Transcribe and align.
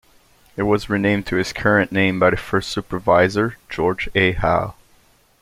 It 0.57 0.63
was 0.63 0.89
renamed 0.89 1.27
to 1.27 1.37
its 1.37 1.53
current 1.53 1.91
name 1.91 2.19
by 2.19 2.31
the 2.31 2.35
first 2.35 2.69
supervisor, 2.71 3.57
George 3.69 4.09
A. 4.15 4.31
Howe. 4.31 4.73